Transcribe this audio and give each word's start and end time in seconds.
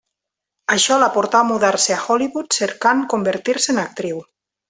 Això 0.75 0.95
la 1.01 1.09
portà 1.17 1.41
a 1.41 1.47
mudar-se 1.49 1.93
a 1.97 2.01
Hollywood 2.15 2.57
cercant 2.61 3.05
convertir-se 3.13 3.75
en 3.77 3.83
actriu. 3.85 4.25